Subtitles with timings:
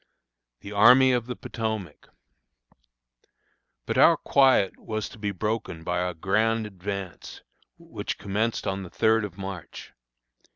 [0.61, 2.09] THE ARMY OF THE POTOMAC.
[3.85, 7.43] But our quiet was to be broken by our grand advance,
[7.77, 9.93] which commenced on the 3d of March.